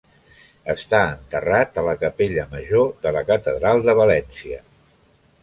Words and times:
Està 0.73 1.01
enterrat 1.17 1.77
a 1.81 1.83
la 1.89 1.93
capella 2.05 2.47
major 2.55 2.91
de 3.05 3.13
la 3.19 3.23
catedral 3.29 3.87
de 3.91 3.97
València. 4.03 4.61